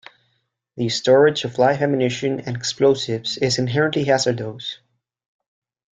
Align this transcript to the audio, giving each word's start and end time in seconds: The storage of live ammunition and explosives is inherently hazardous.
The 0.77 0.89
storage 0.89 1.43
of 1.43 1.59
live 1.59 1.83
ammunition 1.83 2.39
and 2.39 2.55
explosives 2.57 3.37
is 3.37 3.59
inherently 3.59 4.05
hazardous. 4.05 4.79